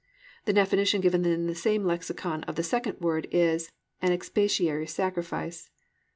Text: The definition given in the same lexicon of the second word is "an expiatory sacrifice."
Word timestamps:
The 0.45 0.51
definition 0.53 0.99
given 0.99 1.23
in 1.25 1.45
the 1.45 1.53
same 1.53 1.85
lexicon 1.85 2.43
of 2.45 2.55
the 2.55 2.63
second 2.63 3.01
word 3.01 3.27
is 3.31 3.71
"an 4.01 4.11
expiatory 4.11 4.87
sacrifice." 4.87 5.69